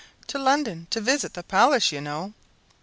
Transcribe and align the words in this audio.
"To 0.29 0.39
London, 0.39 0.87
to 0.89 0.99
visit 0.99 1.35
the 1.35 1.43
palace, 1.43 1.91
you 1.91 2.01
know." 2.01 2.33